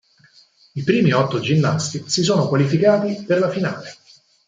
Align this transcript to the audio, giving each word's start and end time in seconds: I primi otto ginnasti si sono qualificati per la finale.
I 0.73 0.81
primi 0.83 1.11
otto 1.13 1.39
ginnasti 1.39 2.03
si 2.07 2.23
sono 2.23 2.47
qualificati 2.47 3.23
per 3.23 3.37
la 3.37 3.51
finale. 3.51 3.97